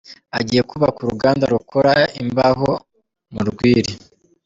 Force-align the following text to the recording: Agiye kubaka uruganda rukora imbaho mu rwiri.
Agiye 0.37 0.61
kubaka 0.69 0.97
uruganda 1.01 1.43
rukora 1.53 1.91
imbaho 2.21 2.69
mu 3.33 3.41
rwiri. 3.49 3.93